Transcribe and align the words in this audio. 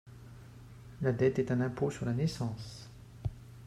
La 1.01 1.11
dette 1.11 1.37
est 1.37 1.51
un 1.51 1.61
impôt 1.61 1.91
sur 1.91 2.05
la 2.07 2.13
naissance. 2.13 2.89